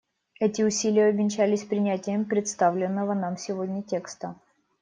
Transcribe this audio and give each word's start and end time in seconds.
Эти 0.39 0.63
усилия 0.63 1.09
увенчались 1.09 1.61
принятием 1.63 2.25
представленного 2.25 3.13
нам 3.13 3.37
сегодня 3.37 3.83
текста. 3.83 4.35